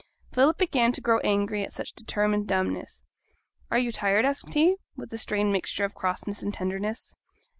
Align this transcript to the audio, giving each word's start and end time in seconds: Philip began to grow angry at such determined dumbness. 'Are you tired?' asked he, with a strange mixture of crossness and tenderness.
Philip 0.33 0.57
began 0.57 0.91
to 0.93 0.99
grow 1.01 1.19
angry 1.19 1.61
at 1.63 1.71
such 1.71 1.93
determined 1.93 2.47
dumbness. 2.47 3.03
'Are 3.69 3.77
you 3.77 3.91
tired?' 3.91 4.25
asked 4.25 4.55
he, 4.55 4.77
with 4.95 5.13
a 5.13 5.17
strange 5.19 5.53
mixture 5.53 5.85
of 5.85 5.93
crossness 5.93 6.41
and 6.41 6.51
tenderness. 6.51 7.15